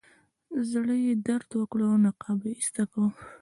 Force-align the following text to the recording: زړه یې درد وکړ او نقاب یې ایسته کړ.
زړه 0.71 0.95
یې 1.05 1.13
درد 1.27 1.49
وکړ 1.55 1.79
او 1.89 1.95
نقاب 2.05 2.39
یې 2.47 2.51
ایسته 2.59 2.83
کړ. 2.91 2.99